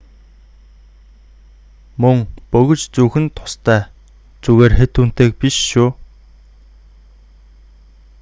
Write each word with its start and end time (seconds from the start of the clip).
мөн 2.01 2.17
бөгж 2.51 2.79
зүүх 2.95 3.15
нь 3.23 3.33
тустай 3.37 3.81
зүгээр 4.43 4.73
хэт 4.79 4.93
үнэтэйг 5.01 5.31
биш 5.41 5.55
шүү 5.69 5.89